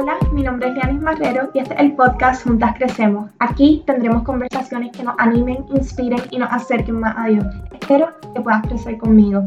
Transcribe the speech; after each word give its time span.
Hola, 0.00 0.16
mi 0.30 0.44
nombre 0.44 0.68
es 0.68 0.74
Lianis 0.76 1.02
Marrero 1.02 1.50
y 1.52 1.58
este 1.58 1.74
es 1.74 1.80
el 1.80 1.96
podcast 1.96 2.44
Juntas 2.44 2.76
Crecemos. 2.76 3.32
Aquí 3.40 3.82
tendremos 3.84 4.22
conversaciones 4.22 4.96
que 4.96 5.02
nos 5.02 5.16
animen, 5.18 5.66
inspiren 5.74 6.20
y 6.30 6.38
nos 6.38 6.52
acerquen 6.52 7.00
más 7.00 7.16
a 7.18 7.26
Dios. 7.26 7.44
Espero 7.72 8.14
que 8.32 8.40
puedas 8.40 8.62
crecer 8.62 8.96
conmigo. 8.96 9.42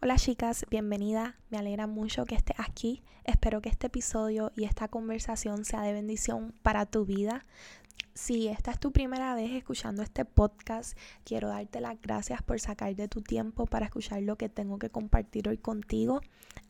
Hola 0.00 0.16
chicas, 0.16 0.64
bienvenida. 0.70 1.34
Me 1.50 1.58
alegra 1.58 1.86
mucho 1.86 2.24
que 2.24 2.36
estés 2.36 2.58
aquí. 2.58 3.02
Espero 3.24 3.60
que 3.60 3.68
este 3.68 3.88
episodio 3.88 4.50
y 4.56 4.64
esta 4.64 4.88
conversación 4.88 5.66
sea 5.66 5.82
de 5.82 5.92
bendición 5.92 6.54
para 6.62 6.86
tu 6.86 7.04
vida. 7.04 7.44
Si 8.14 8.48
esta 8.48 8.72
es 8.72 8.80
tu 8.80 8.90
primera 8.90 9.34
vez 9.34 9.52
escuchando 9.52 10.02
este 10.02 10.24
podcast, 10.24 10.98
quiero 11.24 11.48
darte 11.48 11.80
las 11.80 12.00
gracias 12.00 12.42
por 12.42 12.58
sacar 12.58 12.94
de 12.96 13.08
tu 13.08 13.22
tiempo 13.22 13.66
para 13.66 13.86
escuchar 13.86 14.22
lo 14.22 14.36
que 14.36 14.48
tengo 14.48 14.78
que 14.78 14.90
compartir 14.90 15.48
hoy 15.48 15.58
contigo. 15.58 16.20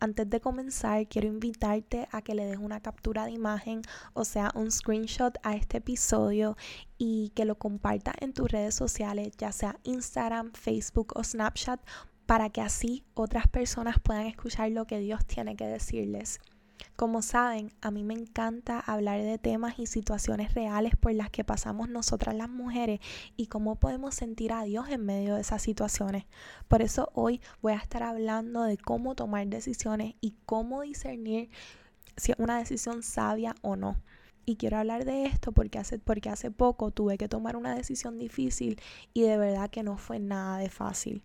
Antes 0.00 0.28
de 0.28 0.40
comenzar, 0.40 1.08
quiero 1.08 1.28
invitarte 1.28 2.08
a 2.12 2.20
que 2.22 2.34
le 2.34 2.46
des 2.46 2.58
una 2.58 2.80
captura 2.80 3.24
de 3.24 3.32
imagen, 3.32 3.82
o 4.12 4.24
sea, 4.24 4.52
un 4.54 4.70
screenshot 4.70 5.38
a 5.42 5.56
este 5.56 5.78
episodio 5.78 6.56
y 6.98 7.30
que 7.34 7.46
lo 7.46 7.56
compartas 7.56 8.14
en 8.20 8.34
tus 8.34 8.50
redes 8.50 8.74
sociales, 8.74 9.32
ya 9.38 9.50
sea 9.50 9.78
Instagram, 9.84 10.52
Facebook 10.52 11.14
o 11.16 11.24
Snapchat, 11.24 11.80
para 12.26 12.50
que 12.50 12.60
así 12.60 13.02
otras 13.14 13.48
personas 13.48 13.96
puedan 13.98 14.26
escuchar 14.26 14.70
lo 14.70 14.86
que 14.86 15.00
Dios 15.00 15.24
tiene 15.26 15.56
que 15.56 15.66
decirles. 15.66 16.38
Como 17.00 17.22
saben, 17.22 17.72
a 17.80 17.90
mí 17.90 18.04
me 18.04 18.12
encanta 18.12 18.78
hablar 18.78 19.22
de 19.22 19.38
temas 19.38 19.78
y 19.78 19.86
situaciones 19.86 20.52
reales 20.52 20.96
por 20.96 21.14
las 21.14 21.30
que 21.30 21.44
pasamos 21.44 21.88
nosotras 21.88 22.34
las 22.34 22.50
mujeres 22.50 23.00
y 23.38 23.46
cómo 23.46 23.76
podemos 23.76 24.14
sentir 24.14 24.52
a 24.52 24.64
Dios 24.64 24.90
en 24.90 25.06
medio 25.06 25.36
de 25.36 25.40
esas 25.40 25.62
situaciones. 25.62 26.26
Por 26.68 26.82
eso 26.82 27.08
hoy 27.14 27.40
voy 27.62 27.72
a 27.72 27.76
estar 27.76 28.02
hablando 28.02 28.64
de 28.64 28.76
cómo 28.76 29.14
tomar 29.14 29.46
decisiones 29.46 30.14
y 30.20 30.34
cómo 30.44 30.82
discernir 30.82 31.48
si 32.18 32.32
es 32.32 32.38
una 32.38 32.58
decisión 32.58 33.02
sabia 33.02 33.54
o 33.62 33.76
no. 33.76 33.96
Y 34.44 34.56
quiero 34.56 34.76
hablar 34.76 35.06
de 35.06 35.24
esto 35.24 35.52
porque 35.52 35.78
hace, 35.78 35.98
porque 35.98 36.28
hace 36.28 36.50
poco 36.50 36.90
tuve 36.90 37.16
que 37.16 37.28
tomar 37.30 37.56
una 37.56 37.74
decisión 37.74 38.18
difícil 38.18 38.78
y 39.14 39.22
de 39.22 39.38
verdad 39.38 39.70
que 39.70 39.82
no 39.82 39.96
fue 39.96 40.18
nada 40.18 40.58
de 40.58 40.68
fácil. 40.68 41.24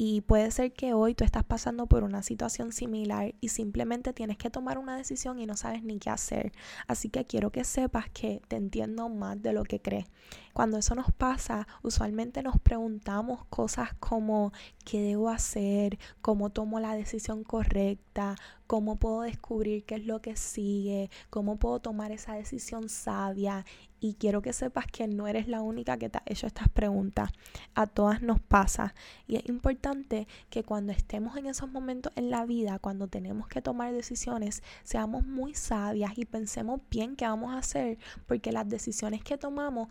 Y 0.00 0.20
puede 0.20 0.52
ser 0.52 0.72
que 0.72 0.94
hoy 0.94 1.16
tú 1.16 1.24
estás 1.24 1.42
pasando 1.42 1.86
por 1.86 2.04
una 2.04 2.22
situación 2.22 2.70
similar 2.70 3.34
y 3.40 3.48
simplemente 3.48 4.12
tienes 4.12 4.36
que 4.36 4.48
tomar 4.48 4.78
una 4.78 4.96
decisión 4.96 5.40
y 5.40 5.46
no 5.46 5.56
sabes 5.56 5.82
ni 5.82 5.98
qué 5.98 6.08
hacer. 6.08 6.52
Así 6.86 7.08
que 7.08 7.26
quiero 7.26 7.50
que 7.50 7.64
sepas 7.64 8.08
que 8.08 8.40
te 8.46 8.54
entiendo 8.54 9.08
más 9.08 9.42
de 9.42 9.52
lo 9.52 9.64
que 9.64 9.80
crees. 9.80 10.06
Cuando 10.52 10.78
eso 10.78 10.94
nos 10.94 11.10
pasa, 11.10 11.66
usualmente 11.82 12.44
nos 12.44 12.60
preguntamos 12.60 13.44
cosas 13.46 13.92
como 13.98 14.52
¿qué 14.84 15.02
debo 15.02 15.30
hacer? 15.30 15.98
¿Cómo 16.22 16.50
tomo 16.50 16.78
la 16.78 16.94
decisión 16.94 17.42
correcta? 17.42 18.36
¿Cómo 18.68 18.96
puedo 18.96 19.22
descubrir 19.22 19.84
qué 19.84 19.94
es 19.94 20.04
lo 20.04 20.20
que 20.20 20.36
sigue? 20.36 21.08
¿Cómo 21.30 21.56
puedo 21.56 21.80
tomar 21.80 22.12
esa 22.12 22.34
decisión 22.34 22.90
sabia? 22.90 23.64
Y 23.98 24.12
quiero 24.12 24.42
que 24.42 24.52
sepas 24.52 24.86
que 24.86 25.08
no 25.08 25.26
eres 25.26 25.48
la 25.48 25.62
única 25.62 25.96
que 25.96 26.10
te 26.10 26.18
ha 26.18 26.22
hecho 26.26 26.46
estas 26.46 26.68
preguntas. 26.68 27.30
A 27.74 27.86
todas 27.86 28.20
nos 28.20 28.40
pasa. 28.40 28.94
Y 29.26 29.36
es 29.36 29.48
importante 29.48 30.28
que 30.50 30.64
cuando 30.64 30.92
estemos 30.92 31.38
en 31.38 31.46
esos 31.46 31.72
momentos 31.72 32.12
en 32.14 32.28
la 32.28 32.44
vida, 32.44 32.78
cuando 32.78 33.08
tenemos 33.08 33.48
que 33.48 33.62
tomar 33.62 33.94
decisiones, 33.94 34.62
seamos 34.84 35.24
muy 35.24 35.54
sabias 35.54 36.18
y 36.18 36.26
pensemos 36.26 36.82
bien 36.90 37.16
qué 37.16 37.24
vamos 37.24 37.54
a 37.54 37.58
hacer, 37.60 37.96
porque 38.26 38.52
las 38.52 38.68
decisiones 38.68 39.24
que 39.24 39.38
tomamos 39.38 39.88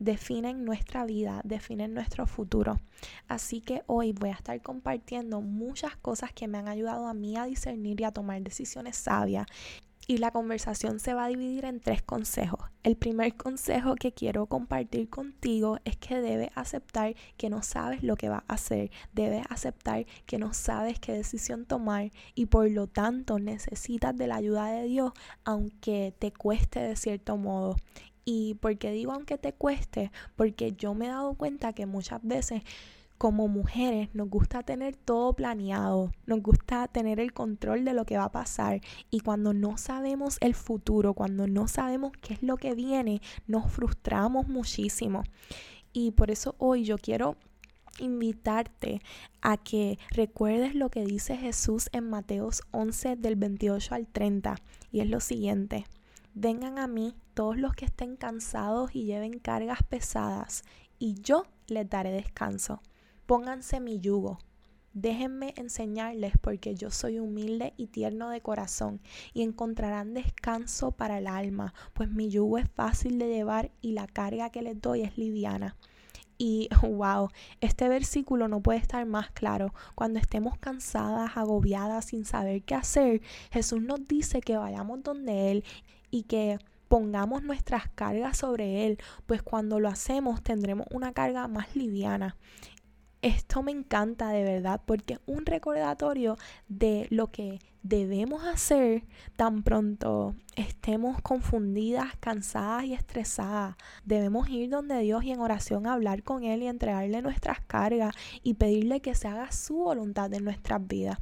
definen 0.00 0.64
nuestra 0.64 1.04
vida, 1.04 1.42
definen 1.44 1.94
nuestro 1.94 2.26
futuro. 2.26 2.80
Así 3.28 3.60
que 3.60 3.84
hoy 3.86 4.12
voy 4.12 4.30
a 4.30 4.34
estar 4.34 4.60
compartiendo 4.62 5.40
muchas 5.40 5.96
cosas 5.96 6.32
que 6.32 6.48
me 6.48 6.58
han 6.58 6.66
ayudado 6.66 7.06
a 7.06 7.14
mí 7.14 7.36
a 7.36 7.44
discernir 7.44 8.00
y 8.00 8.04
a 8.04 8.10
tomar 8.10 8.42
decisiones 8.42 8.96
sabias. 8.96 9.46
Y 10.06 10.18
la 10.18 10.32
conversación 10.32 10.98
se 10.98 11.14
va 11.14 11.26
a 11.26 11.28
dividir 11.28 11.64
en 11.66 11.78
tres 11.78 12.02
consejos. 12.02 12.58
El 12.82 12.96
primer 12.96 13.36
consejo 13.36 13.94
que 13.94 14.12
quiero 14.12 14.46
compartir 14.46 15.08
contigo 15.08 15.78
es 15.84 15.98
que 15.98 16.20
debes 16.20 16.50
aceptar 16.56 17.14
que 17.36 17.48
no 17.50 17.62
sabes 17.62 18.02
lo 18.02 18.16
que 18.16 18.28
vas 18.28 18.42
a 18.48 18.54
hacer. 18.54 18.90
Debes 19.12 19.44
aceptar 19.50 20.06
que 20.26 20.38
no 20.38 20.52
sabes 20.52 20.98
qué 20.98 21.12
decisión 21.12 21.64
tomar 21.64 22.10
y 22.34 22.46
por 22.46 22.68
lo 22.70 22.88
tanto 22.88 23.38
necesitas 23.38 24.16
de 24.16 24.26
la 24.26 24.36
ayuda 24.36 24.72
de 24.72 24.84
Dios 24.84 25.12
aunque 25.44 26.12
te 26.18 26.32
cueste 26.32 26.80
de 26.80 26.96
cierto 26.96 27.36
modo. 27.36 27.76
Y 28.24 28.54
porque 28.60 28.92
digo 28.92 29.12
aunque 29.12 29.38
te 29.38 29.52
cueste, 29.52 30.12
porque 30.36 30.72
yo 30.72 30.94
me 30.94 31.06
he 31.06 31.08
dado 31.08 31.34
cuenta 31.34 31.72
que 31.72 31.86
muchas 31.86 32.20
veces 32.22 32.62
como 33.20 33.48
mujeres 33.48 34.08
nos 34.14 34.30
gusta 34.30 34.62
tener 34.62 34.96
todo 34.96 35.34
planeado, 35.34 36.10
nos 36.24 36.40
gusta 36.40 36.88
tener 36.88 37.20
el 37.20 37.34
control 37.34 37.84
de 37.84 37.92
lo 37.92 38.06
que 38.06 38.16
va 38.16 38.24
a 38.24 38.32
pasar 38.32 38.80
y 39.10 39.20
cuando 39.20 39.52
no 39.52 39.76
sabemos 39.76 40.38
el 40.40 40.54
futuro, 40.54 41.12
cuando 41.12 41.46
no 41.46 41.68
sabemos 41.68 42.12
qué 42.22 42.32
es 42.32 42.42
lo 42.42 42.56
que 42.56 42.74
viene, 42.74 43.20
nos 43.46 43.70
frustramos 43.70 44.48
muchísimo. 44.48 45.22
Y 45.92 46.12
por 46.12 46.30
eso 46.30 46.54
hoy 46.56 46.84
yo 46.84 46.96
quiero 46.96 47.36
invitarte 47.98 49.02
a 49.42 49.58
que 49.58 49.98
recuerdes 50.12 50.74
lo 50.74 50.88
que 50.88 51.04
dice 51.04 51.36
Jesús 51.36 51.90
en 51.92 52.08
Mateos 52.08 52.62
11 52.70 53.16
del 53.16 53.36
28 53.36 53.94
al 53.94 54.06
30 54.06 54.56
y 54.92 55.00
es 55.00 55.10
lo 55.10 55.20
siguiente. 55.20 55.84
Vengan 56.32 56.78
a 56.78 56.86
mí 56.86 57.14
todos 57.40 57.56
los 57.56 57.72
que 57.72 57.86
estén 57.86 58.16
cansados 58.16 58.94
y 58.94 59.06
lleven 59.06 59.38
cargas 59.38 59.82
pesadas, 59.82 60.62
y 60.98 61.14
yo 61.22 61.46
les 61.68 61.88
daré 61.88 62.12
descanso. 62.12 62.82
Pónganse 63.24 63.80
mi 63.80 63.98
yugo. 63.98 64.36
Déjenme 64.92 65.54
enseñarles 65.56 66.34
porque 66.38 66.74
yo 66.74 66.90
soy 66.90 67.18
humilde 67.18 67.72
y 67.78 67.86
tierno 67.86 68.28
de 68.28 68.42
corazón 68.42 69.00
y 69.32 69.40
encontrarán 69.40 70.12
descanso 70.12 70.90
para 70.90 71.16
el 71.16 71.26
alma, 71.26 71.72
pues 71.94 72.10
mi 72.10 72.28
yugo 72.28 72.58
es 72.58 72.68
fácil 72.68 73.18
de 73.18 73.28
llevar 73.28 73.70
y 73.80 73.92
la 73.92 74.06
carga 74.06 74.50
que 74.50 74.60
les 74.60 74.78
doy 74.78 75.00
es 75.00 75.16
liviana. 75.16 75.78
Y 76.36 76.68
wow, 76.82 77.30
este 77.62 77.88
versículo 77.88 78.48
no 78.48 78.60
puede 78.60 78.80
estar 78.80 79.06
más 79.06 79.30
claro. 79.30 79.72
Cuando 79.94 80.18
estemos 80.18 80.58
cansadas, 80.58 81.38
agobiadas, 81.38 82.04
sin 82.04 82.26
saber 82.26 82.60
qué 82.64 82.74
hacer, 82.74 83.22
Jesús 83.50 83.80
nos 83.80 84.06
dice 84.06 84.42
que 84.42 84.58
vayamos 84.58 85.02
donde 85.02 85.52
Él 85.52 85.64
y 86.10 86.24
que 86.24 86.58
pongamos 86.90 87.44
nuestras 87.44 87.88
cargas 87.88 88.38
sobre 88.38 88.84
Él, 88.84 88.98
pues 89.26 89.44
cuando 89.44 89.78
lo 89.78 89.88
hacemos 89.88 90.42
tendremos 90.42 90.88
una 90.90 91.12
carga 91.12 91.46
más 91.46 91.76
liviana. 91.76 92.36
Esto 93.22 93.62
me 93.62 93.70
encanta 93.70 94.30
de 94.30 94.42
verdad 94.42 94.80
porque 94.84 95.14
es 95.14 95.20
un 95.26 95.46
recordatorio 95.46 96.36
de 96.66 97.06
lo 97.10 97.30
que 97.30 97.60
debemos 97.84 98.42
hacer 98.44 99.04
tan 99.36 99.62
pronto 99.62 100.34
estemos 100.56 101.22
confundidas, 101.22 102.16
cansadas 102.18 102.84
y 102.86 102.94
estresadas. 102.94 103.76
Debemos 104.04 104.48
ir 104.48 104.68
donde 104.68 104.98
Dios 104.98 105.22
y 105.22 105.30
en 105.30 105.38
oración 105.38 105.86
hablar 105.86 106.24
con 106.24 106.42
Él 106.42 106.64
y 106.64 106.66
entregarle 106.66 107.22
nuestras 107.22 107.60
cargas 107.60 108.16
y 108.42 108.54
pedirle 108.54 109.00
que 109.00 109.14
se 109.14 109.28
haga 109.28 109.52
su 109.52 109.76
voluntad 109.76 110.34
en 110.34 110.42
nuestras 110.42 110.84
vidas. 110.84 111.18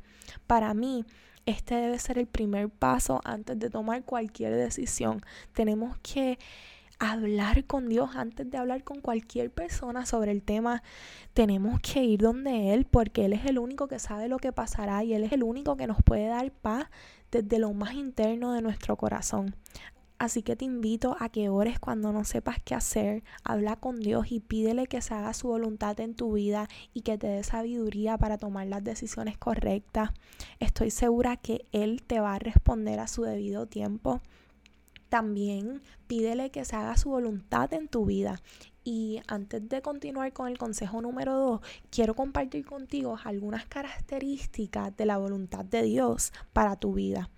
Para 0.47 0.73
mí, 0.73 1.05
este 1.49 1.75
debe 1.77 1.99
ser 1.99 2.19
el 2.19 2.27
primer 2.27 2.69
paso 2.69 3.21
antes 3.25 3.59
de 3.59 3.71
tomar 3.71 4.05
cualquier 4.05 4.55
decisión. 4.55 5.23
Tenemos 5.55 5.97
que 5.99 6.39
hablar 6.99 7.65
con 7.65 7.89
Dios 7.89 8.17
antes 8.17 8.51
de 8.51 8.59
hablar 8.59 8.83
con 8.83 9.01
cualquier 9.01 9.51
persona 9.51 10.05
sobre 10.05 10.33
el 10.33 10.43
tema. 10.43 10.83
Tenemos 11.33 11.81
que 11.81 12.03
ir 12.05 12.21
donde 12.21 12.75
Él 12.75 12.85
porque 12.85 13.25
Él 13.25 13.33
es 13.33 13.47
el 13.47 13.59
único 13.59 13.89
que 13.89 13.99
sabe 13.99 14.29
lo 14.29 14.39
que 14.39 14.53
pasará 14.53 15.05
y 15.05 15.15
Él 15.15 15.25
es 15.25 15.33
el 15.33 15.43
único 15.43 15.77
que 15.77 15.87
nos 15.87 16.03
puede 16.03 16.27
dar 16.27 16.51
paz 16.51 16.87
desde 17.31 17.59
lo 17.59 17.73
más 17.73 17.95
interno 17.95 18.53
de 18.53 18.63
nuestro 18.63 18.97
corazón. 18.97 19.55
Así 20.19 20.43
que 20.43 20.57
te 20.57 20.65
invito 20.65 21.17
a 21.21 21.29
que 21.29 21.49
ores 21.49 21.79
cuando 21.79 22.13
no 22.13 22.25
sepas 22.25 22.57
qué 22.65 22.75
hacer, 22.75 23.23
habla 23.45 23.77
con 23.77 24.01
Dios 24.01 24.33
y 24.33 24.41
pídele 24.41 24.89
que 24.89 25.01
se 25.01 25.15
haga 25.15 25.33
su 25.33 25.47
voluntad 25.47 26.01
en 26.01 26.15
tu 26.15 26.33
vida 26.33 26.69
y 26.93 27.03
que 27.03 27.17
te 27.19 27.29
dé 27.29 27.45
sabiduría 27.45 28.19
para 28.19 28.37
tomar 28.37 28.67
las 28.67 28.83
decisiones 28.83 29.39
correctas. 29.39 30.11
Estoy 30.59 30.91
segura 30.91 31.37
que 31.37 31.67
Él 31.71 32.03
te 32.03 32.19
va 32.19 32.35
a 32.35 32.39
responder 32.41 32.99
a 32.99 33.07
su 33.07 33.23
debido 33.23 33.67
tiempo. 33.67 34.21
También 35.09 35.83
pídele 36.09 36.51
que 36.51 36.65
se 36.65 36.75
haga 36.75 36.97
su 36.97 37.11
voluntad 37.11 37.73
en 37.73 37.87
tu 37.87 38.05
vida. 38.05 38.43
Y 38.83 39.21
antes 39.29 39.69
de 39.69 39.83
continuar 39.83 40.33
con 40.33 40.49
el 40.49 40.59
consejo 40.59 41.01
número 41.01 41.35
dos, 41.35 41.61
quiero 41.91 42.15
compartir 42.15 42.65
contigo 42.65 43.19
algunas 43.23 43.67
características 43.67 44.97
de 44.97 45.07
la 45.07 45.17
voluntad 45.17 45.65
de 45.65 45.83
Dios 45.83 46.33
para 46.53 46.75
tu 46.75 46.95
vida. 46.95 47.31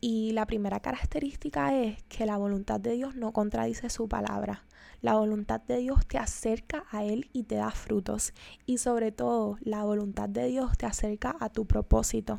Y 0.00 0.32
la 0.32 0.46
primera 0.46 0.80
característica 0.80 1.78
es 1.78 2.02
que 2.04 2.24
la 2.24 2.38
voluntad 2.38 2.80
de 2.80 2.92
Dios 2.92 3.16
no 3.16 3.32
contradice 3.32 3.90
su 3.90 4.08
palabra. 4.08 4.64
La 5.02 5.14
voluntad 5.14 5.60
de 5.60 5.78
Dios 5.78 6.06
te 6.06 6.16
acerca 6.16 6.84
a 6.90 7.04
Él 7.04 7.28
y 7.32 7.44
te 7.44 7.56
da 7.56 7.70
frutos. 7.70 8.32
Y 8.64 8.78
sobre 8.78 9.12
todo, 9.12 9.58
la 9.60 9.84
voluntad 9.84 10.28
de 10.28 10.46
Dios 10.46 10.76
te 10.78 10.86
acerca 10.86 11.36
a 11.38 11.50
tu 11.50 11.66
propósito. 11.66 12.38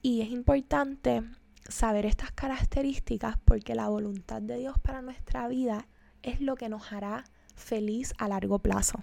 Y 0.00 0.22
es 0.22 0.30
importante 0.30 1.22
saber 1.68 2.06
estas 2.06 2.32
características 2.32 3.36
porque 3.44 3.74
la 3.74 3.88
voluntad 3.88 4.40
de 4.40 4.56
Dios 4.56 4.78
para 4.78 5.02
nuestra 5.02 5.48
vida 5.48 5.86
es 6.22 6.40
lo 6.40 6.56
que 6.56 6.68
nos 6.70 6.92
hará 6.92 7.24
feliz 7.56 8.14
a 8.18 8.28
largo 8.28 8.58
plazo. 8.60 9.00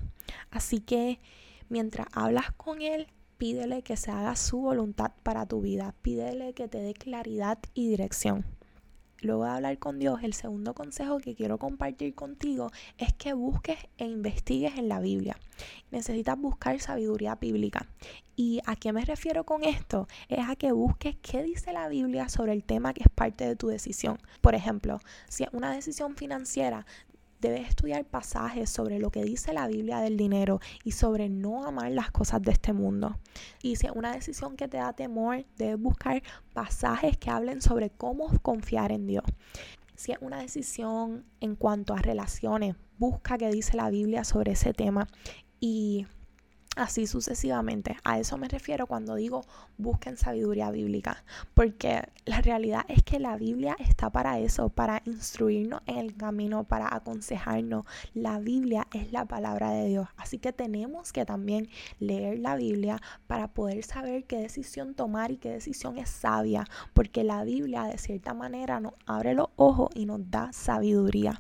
Así 0.50 0.80
que 0.80 1.20
mientras 1.70 2.08
hablas 2.12 2.52
con 2.54 2.82
Él, 2.82 3.08
pídele 3.38 3.82
que 3.82 3.98
se 3.98 4.12
haga 4.12 4.36
su 4.36 4.60
voluntad 4.60 5.12
para 5.24 5.46
tu 5.46 5.62
vida, 5.62 5.94
pídele 6.02 6.54
que 6.54 6.68
te 6.68 6.80
dé 6.80 6.94
claridad 6.94 7.60
y 7.74 7.90
dirección. 7.90 8.46
luego 9.22 9.46
de 9.46 9.50
hablar 9.50 9.80
con 9.80 9.98
Dios, 9.98 10.20
el 10.22 10.34
segundo 10.34 10.76
consejo 10.76 11.18
que 11.18 11.34
quiero 11.36 11.58
compartir 11.58 12.14
contigo 12.14 12.70
es 12.98 13.12
que 13.14 13.34
busques 13.34 13.80
e 13.98 14.06
investigues 14.06 14.78
en 14.78 14.88
la 14.88 15.00
Biblia. 15.00 15.36
Necesitas 15.90 16.38
buscar 16.38 16.80
sabiduría 16.80 17.36
bíblica. 17.36 17.88
¿Y 18.36 18.62
a 18.66 18.76
qué 18.76 18.94
me 18.94 19.04
refiero 19.04 19.44
con 19.44 19.64
esto? 19.64 20.08
Es 20.30 20.48
a 20.48 20.56
que 20.56 20.74
busques 20.74 21.16
qué 21.22 21.42
dice 21.42 21.74
la 21.74 21.88
Biblia 21.88 22.30
sobre 22.30 22.54
el 22.54 22.64
tema 22.64 22.94
que 22.94 23.04
es 23.04 23.10
parte 23.10 23.48
de 23.48 23.56
tu 23.56 23.68
decisión. 23.68 24.20
Por 24.42 24.54
ejemplo, 24.54 25.00
si 25.28 25.44
es 25.44 25.50
una 25.54 25.72
decisión 25.72 26.16
financiera, 26.16 26.86
debes 27.50 27.70
estudiar 27.70 28.06
pasajes 28.06 28.70
sobre 28.70 29.00
lo 29.00 29.10
que 29.10 29.24
dice 29.24 29.54
la 29.54 29.68
Biblia 29.68 30.00
del 30.00 30.18
dinero 30.18 30.60
y 30.84 30.92
sobre 30.92 31.30
no 31.30 31.66
amar 31.66 31.92
las 31.92 32.12
cosas 32.12 32.42
de 32.42 32.52
este 32.52 32.74
mundo. 32.74 33.18
Y 33.62 33.76
si 33.76 33.88
es 33.88 33.94
una 33.94 34.14
decisión 34.14 34.56
que 34.56 34.68
te 34.68 34.78
da 34.78 34.94
temor, 34.94 35.46
debes 35.58 35.80
buscar 35.80 36.24
pasajes 36.54 37.18
que 37.18 37.30
hablen 37.30 37.62
sobre 37.62 37.90
cómo 37.90 38.28
confiar 38.42 38.92
en 38.92 39.08
Dios. 39.08 39.26
Si 39.96 40.12
es 40.12 40.18
una 40.22 40.40
decisión 40.42 41.26
en 41.40 41.56
cuanto 41.56 41.94
a 41.94 42.02
relaciones, 42.02 42.76
busca 42.98 43.38
qué 43.38 43.50
dice 43.50 43.78
la 43.78 43.90
Biblia 43.90 44.24
sobre 44.24 44.54
ese 44.54 44.74
tema 44.74 45.08
y 45.60 46.06
Así 46.75 47.07
sucesivamente. 47.07 47.95
A 48.04 48.19
eso 48.19 48.38
me 48.38 48.50
refiero 48.50 48.86
cuando 48.86 49.16
digo 49.16 49.45
busquen 49.77 50.18
sabiduría 50.18 50.72
bíblica. 50.72 51.24
Porque 51.54 52.04
la 52.25 52.42
realidad 52.42 52.86
es 52.89 53.01
que 53.01 53.18
la 53.18 53.38
Biblia 53.38 53.77
está 53.80 54.10
para 54.10 54.39
eso, 54.39 54.68
para 54.68 55.01
instruirnos 55.06 55.81
en 55.86 56.00
el 56.00 56.18
camino, 56.18 56.66
para 56.66 56.94
aconsejarnos. 56.94 57.86
La 58.13 58.39
Biblia 58.39 58.88
es 58.94 59.13
la 59.13 59.24
palabra 59.24 59.69
de 59.72 59.88
Dios. 59.88 60.10
Así 60.18 60.38
que 60.38 60.51
tenemos 60.51 61.13
que 61.13 61.25
también 61.25 61.69
leer 62.00 62.39
la 62.39 62.57
Biblia 62.57 63.01
para 63.25 63.54
poder 63.54 63.83
saber 63.86 64.25
qué 64.25 64.39
decisión 64.39 64.95
tomar 64.95 65.31
y 65.31 65.38
qué 65.38 65.51
decisión 65.51 65.98
es 65.98 66.10
sabia. 66.10 66.66
Porque 66.94 67.24
la 67.24 67.45
Biblia 67.45 67.83
de 67.83 67.98
cierta 67.98 68.33
manera 68.33 68.81
nos 68.81 68.95
abre 69.06 69.33
los 69.33 69.48
ojos 69.56 69.92
y 69.95 70.06
nos 70.06 70.30
da 70.30 70.51
sabiduría. 70.51 71.39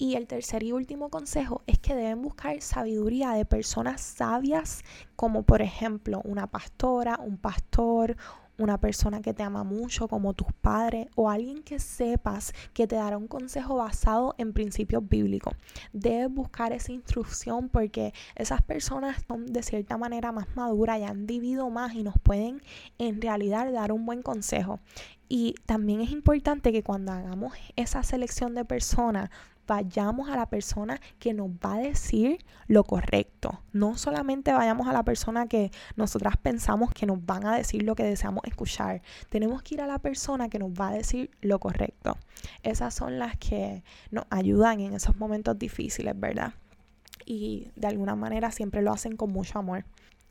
Y 0.00 0.14
el 0.14 0.26
tercer 0.26 0.62
y 0.62 0.72
último 0.72 1.10
consejo 1.10 1.62
es 1.66 1.78
que 1.78 1.94
deben 1.94 2.22
buscar 2.22 2.58
sabiduría 2.62 3.32
de 3.32 3.44
personas 3.44 4.00
sabias, 4.00 4.82
como 5.14 5.42
por 5.42 5.60
ejemplo 5.60 6.22
una 6.24 6.46
pastora, 6.46 7.20
un 7.22 7.36
pastor, 7.36 8.16
una 8.56 8.78
persona 8.78 9.20
que 9.20 9.34
te 9.34 9.42
ama 9.42 9.62
mucho 9.62 10.08
como 10.08 10.32
tus 10.32 10.46
padres 10.62 11.08
o 11.16 11.28
alguien 11.28 11.62
que 11.62 11.78
sepas 11.78 12.54
que 12.72 12.86
te 12.86 12.96
dará 12.96 13.18
un 13.18 13.28
consejo 13.28 13.76
basado 13.76 14.34
en 14.38 14.54
principios 14.54 15.06
bíblicos. 15.06 15.52
Debes 15.92 16.32
buscar 16.32 16.72
esa 16.72 16.92
instrucción 16.92 17.68
porque 17.68 18.14
esas 18.36 18.62
personas 18.62 19.22
son 19.28 19.44
de 19.52 19.62
cierta 19.62 19.98
manera 19.98 20.32
más 20.32 20.46
maduras 20.56 20.98
y 20.98 21.02
han 21.02 21.26
vivido 21.26 21.68
más 21.68 21.92
y 21.94 22.02
nos 22.02 22.14
pueden 22.22 22.62
en 22.96 23.20
realidad 23.20 23.70
dar 23.70 23.92
un 23.92 24.06
buen 24.06 24.22
consejo. 24.22 24.80
Y 25.28 25.54
también 25.64 26.00
es 26.00 26.10
importante 26.10 26.72
que 26.72 26.82
cuando 26.82 27.12
hagamos 27.12 27.52
esa 27.76 28.02
selección 28.02 28.54
de 28.54 28.64
personas 28.64 29.30
vayamos 29.70 30.28
a 30.28 30.34
la 30.34 30.46
persona 30.46 31.00
que 31.20 31.32
nos 31.32 31.48
va 31.48 31.74
a 31.74 31.78
decir 31.78 32.44
lo 32.66 32.82
correcto. 32.82 33.62
No 33.72 33.96
solamente 33.96 34.52
vayamos 34.52 34.88
a 34.88 34.92
la 34.92 35.04
persona 35.04 35.46
que 35.46 35.70
nosotras 35.94 36.36
pensamos 36.36 36.90
que 36.92 37.06
nos 37.06 37.24
van 37.24 37.46
a 37.46 37.54
decir 37.54 37.84
lo 37.84 37.94
que 37.94 38.02
deseamos 38.02 38.42
escuchar. 38.46 39.00
Tenemos 39.28 39.62
que 39.62 39.76
ir 39.76 39.80
a 39.80 39.86
la 39.86 40.00
persona 40.00 40.48
que 40.48 40.58
nos 40.58 40.72
va 40.72 40.88
a 40.88 40.92
decir 40.92 41.30
lo 41.40 41.60
correcto. 41.60 42.18
Esas 42.64 42.94
son 42.94 43.20
las 43.20 43.36
que 43.36 43.84
nos 44.10 44.24
ayudan 44.30 44.80
en 44.80 44.94
esos 44.94 45.16
momentos 45.18 45.56
difíciles, 45.56 46.18
¿verdad? 46.18 46.54
Y 47.24 47.70
de 47.76 47.86
alguna 47.86 48.16
manera 48.16 48.50
siempre 48.50 48.82
lo 48.82 48.92
hacen 48.92 49.14
con 49.14 49.30
mucho 49.30 49.56
amor. 49.60 49.84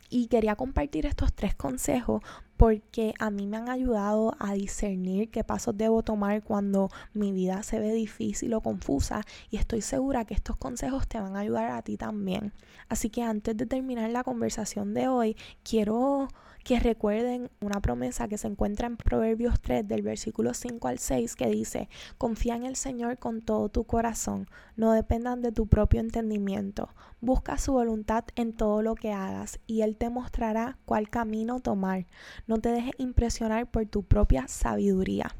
Y 0.10 0.28
quería 0.28 0.58
compartir 0.58 1.06
estos 1.06 1.32
tres 1.32 1.56
consejos 1.56 2.22
porque 2.60 3.14
a 3.20 3.30
mí 3.30 3.48
me 3.48 3.56
han 3.56 3.70
ayudado 3.70 4.36
a 4.38 4.52
discernir 4.52 5.32
qué 5.32 5.46
pasos 5.46 5.78
debo 5.78 6.04
tomar 6.04 6.44
cuando 6.44 6.90
mi 7.14 7.32
vida 7.32 7.64
se 7.64 7.80
ve 7.80 7.94
difícil 7.94 8.54
o 8.54 8.60
confusa 8.60 9.22
y 9.50 9.56
estoy 9.56 9.80
segura 9.82 10.26
que 10.26 10.34
estos 10.34 10.58
consejos 10.58 11.08
te 11.08 11.22
van 11.22 11.38
a 11.38 11.40
ayudar 11.40 11.72
a 11.72 11.82
ti 11.84 11.96
también. 11.96 12.52
Así 12.90 13.10
que 13.10 13.24
antes 13.24 13.56
de 13.56 13.66
terminar 13.66 14.10
la 14.10 14.26
conversación 14.26 14.94
de 14.94 15.08
hoy, 15.08 15.38
quiero 15.64 16.28
que 16.64 16.80
recuerden 16.80 17.50
una 17.62 17.80
promesa 17.82 18.28
que 18.28 18.38
se 18.38 18.48
encuentra 18.48 18.88
en 18.88 18.98
Proverbios 18.98 19.60
3 19.62 19.88
del 19.88 20.02
versículo 20.02 20.54
5 20.54 20.88
al 20.88 21.00
6 21.00 21.36
que 21.36 21.48
dice, 21.48 21.90
confía 22.18 22.56
en 22.56 22.66
el 22.66 22.76
Señor 22.76 23.18
con 23.18 23.42
todo 23.42 23.70
tu 23.70 23.86
corazón, 23.86 24.48
no 24.76 24.92
dependan 24.92 25.42
de 25.42 25.52
tu 25.52 25.68
propio 25.68 26.00
entendimiento, 26.00 26.90
busca 27.22 27.58
su 27.58 27.74
voluntad 27.74 28.26
en 28.36 28.54
todo 28.54 28.82
lo 28.82 28.96
que 28.96 29.14
hagas 29.14 29.60
y 29.68 29.82
Él 29.82 29.96
te 29.96 30.10
mostrará 30.10 30.78
cuál 30.86 31.10
camino 31.10 31.60
tomar, 31.60 32.06
no 32.50 32.58
te 32.58 32.70
dejes 32.70 32.94
impresionar 32.98 33.70
por 33.70 33.86
tu 33.86 34.02
propia 34.02 34.48
sabiduría. 34.48 35.36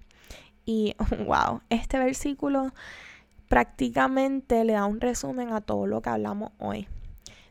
Y 0.64 0.96
wow, 1.26 1.62
este 1.70 1.98
versículo 1.98 2.72
prácticamente 3.48 4.64
le 4.64 4.74
da 4.74 4.86
un 4.86 5.02
resumen 5.02 5.52
a 5.52 5.62
todo 5.62 5.88
lo 5.88 6.04
que 6.04 6.12
hablamos 6.12 6.52
hoy. 6.60 6.88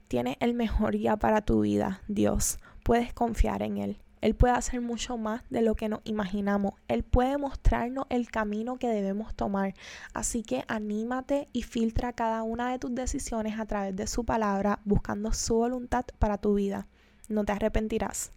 Tienes 0.06 0.36
el 0.38 0.54
mejor 0.54 0.96
guía 0.96 1.16
para 1.16 1.42
tu 1.42 1.62
vida, 1.62 2.02
Dios 2.06 2.60
puedes 2.84 3.12
confiar 3.12 3.62
en 3.62 3.78
Él. 3.78 3.98
Él 4.20 4.34
puede 4.34 4.54
hacer 4.54 4.80
mucho 4.80 5.18
más 5.18 5.42
de 5.50 5.60
lo 5.60 5.74
que 5.74 5.88
nos 5.88 6.00
imaginamos. 6.04 6.74
Él 6.86 7.02
puede 7.02 7.36
mostrarnos 7.36 8.06
el 8.10 8.30
camino 8.30 8.78
que 8.78 8.88
debemos 8.88 9.34
tomar. 9.34 9.74
Así 10.14 10.42
que 10.42 10.64
anímate 10.68 11.48
y 11.52 11.62
filtra 11.62 12.12
cada 12.12 12.44
una 12.44 12.70
de 12.70 12.78
tus 12.78 12.94
decisiones 12.94 13.58
a 13.58 13.66
través 13.66 13.94
de 13.94 14.06
su 14.06 14.24
palabra, 14.24 14.80
buscando 14.84 15.32
su 15.32 15.56
voluntad 15.56 16.04
para 16.18 16.38
tu 16.38 16.54
vida. 16.54 16.86
No 17.28 17.44
te 17.44 17.52
arrepentirás. 17.52 18.32